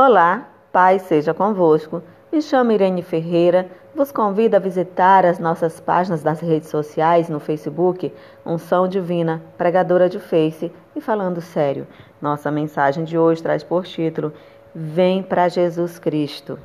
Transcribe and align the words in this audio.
Olá, 0.00 0.46
Pai 0.70 1.00
seja 1.00 1.34
convosco. 1.34 2.00
Me 2.30 2.40
chamo 2.40 2.70
Irene 2.70 3.02
Ferreira. 3.02 3.68
Vos 3.92 4.12
convido 4.12 4.54
a 4.54 4.60
visitar 4.60 5.26
as 5.26 5.40
nossas 5.40 5.80
páginas 5.80 6.22
das 6.22 6.38
redes 6.38 6.68
sociais 6.68 7.28
no 7.28 7.40
Facebook, 7.40 8.14
Unção 8.46 8.86
Divina, 8.86 9.42
Pregadora 9.58 10.08
de 10.08 10.20
Face 10.20 10.70
e 10.94 11.00
Falando 11.00 11.40
Sério. 11.40 11.84
Nossa 12.22 12.48
mensagem 12.48 13.02
de 13.02 13.18
hoje 13.18 13.42
traz 13.42 13.64
por 13.64 13.84
título 13.86 14.32
Vem 14.72 15.20
para 15.20 15.48
Jesus 15.48 15.98
Cristo. 15.98 16.60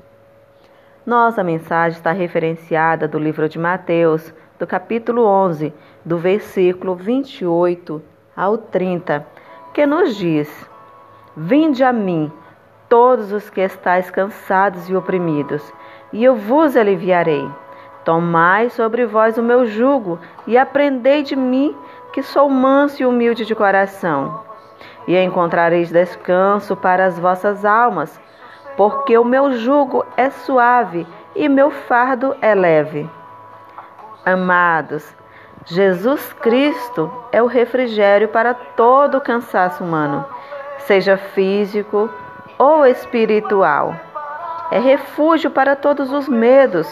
Nossa 1.03 1.43
mensagem 1.43 1.97
está 1.97 2.11
referenciada 2.11 3.07
do 3.07 3.17
livro 3.17 3.49
de 3.49 3.57
Mateus, 3.57 4.31
do 4.59 4.67
capítulo 4.67 5.25
11, 5.25 5.73
do 6.05 6.19
versículo 6.19 6.95
28 6.95 7.99
ao 8.37 8.59
30, 8.59 9.25
que 9.73 9.87
nos 9.87 10.15
diz: 10.17 10.69
Vinde 11.35 11.83
a 11.83 11.91
mim 11.91 12.31
todos 12.93 13.31
os 13.31 13.49
que 13.49 13.59
estáis 13.59 14.11
cansados 14.11 14.87
e 14.87 14.95
oprimidos, 14.95 15.73
e 16.11 16.23
eu 16.23 16.35
vos 16.35 16.77
aliviarei. 16.77 17.49
Tomai 18.05 18.69
sobre 18.69 19.03
vós 19.03 19.35
o 19.35 19.41
meu 19.41 19.65
jugo 19.65 20.19
e 20.45 20.55
aprendei 20.55 21.23
de 21.23 21.35
mim, 21.35 21.75
que 22.11 22.21
sou 22.21 22.47
manso 22.47 23.01
e 23.01 23.05
humilde 23.07 23.45
de 23.45 23.55
coração. 23.55 24.43
E 25.07 25.17
encontrareis 25.17 25.91
descanso 25.91 26.75
para 26.75 27.07
as 27.07 27.17
vossas 27.17 27.65
almas, 27.65 28.21
porque 28.77 29.17
o 29.17 29.25
meu 29.25 29.53
jugo 29.53 30.05
é 30.15 30.29
suave 30.29 31.07
e 31.35 31.49
meu 31.49 31.71
fardo 31.71 32.35
é 32.43 32.53
leve. 32.53 33.09
Amados, 34.23 35.15
Jesus 35.65 36.31
Cristo 36.33 37.11
é 37.31 37.41
o 37.41 37.47
refrigério 37.47 38.27
para 38.27 38.53
todo 38.53 39.17
o 39.17 39.21
cansaço 39.21 39.83
humano, 39.83 40.23
seja 40.77 41.17
físico, 41.17 42.07
ou 42.63 42.85
espiritual. 42.85 43.93
É 44.71 44.79
refúgio 44.79 45.51
para 45.51 45.75
todos 45.75 46.11
os 46.13 46.29
medos. 46.29 46.87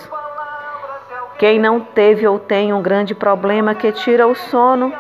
Quem 1.40 1.58
não 1.60 1.80
teve 1.80 2.28
ou 2.28 2.38
tem 2.38 2.74
um 2.74 2.82
grande 2.82 3.16
problema 3.16 3.74
que 3.74 3.92
tira 3.94 4.28
o 4.28 4.36
sono, 4.36 4.94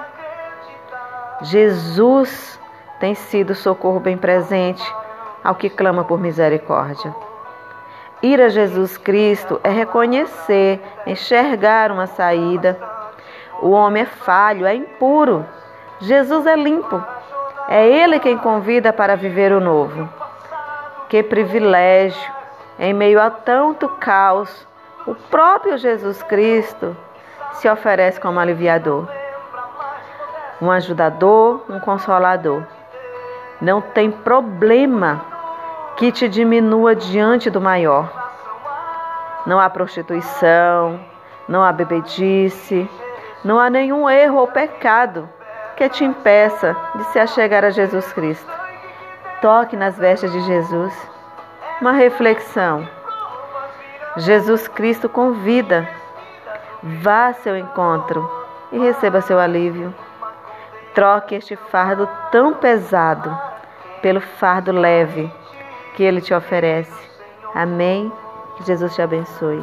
Jesus 1.41 2.59
tem 2.99 3.13
sido 3.13 3.53
socorro 3.53 3.99
bem 3.99 4.17
presente 4.17 4.83
ao 5.43 5.55
que 5.55 5.69
clama 5.69 6.03
por 6.05 6.19
misericórdia. 6.19 7.13
Ir 8.23 8.39
a 8.39 8.49
Jesus 8.49 8.97
Cristo 8.97 9.59
é 9.63 9.69
reconhecer, 9.69 10.79
enxergar 11.05 11.91
uma 11.91 12.07
saída. 12.07 12.79
O 13.61 13.71
homem 13.71 14.03
é 14.03 14.05
falho, 14.05 14.65
é 14.65 14.73
impuro. 14.73 15.45
Jesus 15.99 16.45
é 16.45 16.55
limpo. 16.55 17.03
É 17.67 17.85
Ele 17.87 18.19
quem 18.19 18.37
convida 18.37 18.93
para 18.93 19.15
viver 19.15 19.51
o 19.51 19.59
novo. 19.59 20.20
Que 21.11 21.21
privilégio! 21.21 22.31
Em 22.79 22.93
meio 22.93 23.19
a 23.19 23.29
tanto 23.29 23.89
caos, 23.89 24.65
o 25.05 25.13
próprio 25.13 25.77
Jesus 25.77 26.23
Cristo 26.23 26.95
se 27.51 27.67
oferece 27.67 28.17
como 28.17 28.39
aliviador, 28.39 29.09
um 30.61 30.71
ajudador, 30.71 31.65
um 31.67 31.81
consolador. 31.81 32.63
Não 33.59 33.81
tem 33.81 34.09
problema 34.09 35.21
que 35.97 36.13
te 36.13 36.29
diminua 36.29 36.95
diante 36.95 37.49
do 37.49 37.59
maior. 37.59 38.09
Não 39.45 39.59
há 39.59 39.69
prostituição, 39.69 40.97
não 41.45 41.61
há 41.61 41.73
bebedice, 41.73 42.89
não 43.43 43.59
há 43.59 43.69
nenhum 43.69 44.09
erro 44.09 44.37
ou 44.37 44.47
pecado 44.47 45.27
que 45.75 45.89
te 45.89 46.05
impeça 46.05 46.73
de 46.95 47.03
se 47.07 47.19
achegar 47.19 47.65
a 47.65 47.69
Jesus 47.69 48.13
Cristo. 48.13 48.60
Toque 49.41 49.75
nas 49.75 49.97
vestes 49.97 50.31
de 50.31 50.39
Jesus. 50.41 50.93
Uma 51.81 51.93
reflexão. 51.93 52.87
Jesus 54.17 54.67
Cristo 54.67 55.09
convida. 55.09 55.89
Vá 56.83 57.27
ao 57.27 57.33
seu 57.33 57.57
encontro 57.57 58.29
e 58.71 58.77
receba 58.77 59.19
seu 59.19 59.39
alívio. 59.39 59.91
Troque 60.93 61.35
este 61.35 61.55
fardo 61.55 62.07
tão 62.31 62.53
pesado 62.53 63.35
pelo 64.01 64.21
fardo 64.21 64.71
leve 64.71 65.31
que 65.95 66.03
ele 66.03 66.21
te 66.21 66.33
oferece. 66.33 67.09
Amém. 67.55 68.11
Que 68.57 68.63
Jesus 68.63 68.93
te 68.93 69.01
abençoe. 69.01 69.61